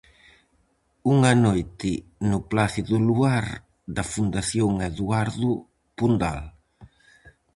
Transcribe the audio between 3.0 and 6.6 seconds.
luar da Fundación Eduardo Pondal.